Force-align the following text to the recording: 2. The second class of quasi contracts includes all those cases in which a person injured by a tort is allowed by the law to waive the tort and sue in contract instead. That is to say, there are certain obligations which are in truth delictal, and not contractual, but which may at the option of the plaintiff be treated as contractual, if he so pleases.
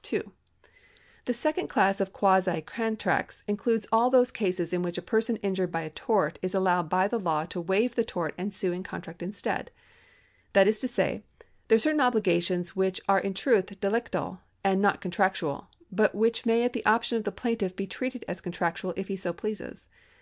2. 0.00 0.32
The 1.26 1.34
second 1.34 1.68
class 1.68 2.00
of 2.00 2.10
quasi 2.14 2.62
contracts 2.62 3.42
includes 3.46 3.86
all 3.92 4.08
those 4.08 4.32
cases 4.32 4.72
in 4.72 4.80
which 4.80 4.96
a 4.96 5.02
person 5.02 5.36
injured 5.42 5.70
by 5.70 5.82
a 5.82 5.90
tort 5.90 6.38
is 6.40 6.54
allowed 6.54 6.88
by 6.88 7.06
the 7.06 7.20
law 7.20 7.44
to 7.44 7.60
waive 7.60 7.94
the 7.94 8.02
tort 8.02 8.34
and 8.38 8.54
sue 8.54 8.72
in 8.72 8.82
contract 8.82 9.22
instead. 9.22 9.70
That 10.54 10.66
is 10.66 10.80
to 10.80 10.88
say, 10.88 11.22
there 11.68 11.76
are 11.76 11.78
certain 11.78 12.00
obligations 12.00 12.74
which 12.74 12.98
are 13.10 13.20
in 13.20 13.34
truth 13.34 13.78
delictal, 13.78 14.38
and 14.64 14.80
not 14.80 15.02
contractual, 15.02 15.68
but 15.92 16.14
which 16.14 16.46
may 16.46 16.62
at 16.62 16.72
the 16.72 16.86
option 16.86 17.18
of 17.18 17.24
the 17.24 17.30
plaintiff 17.30 17.76
be 17.76 17.86
treated 17.86 18.24
as 18.26 18.40
contractual, 18.40 18.94
if 18.96 19.08
he 19.08 19.16
so 19.16 19.34
pleases. 19.34 19.86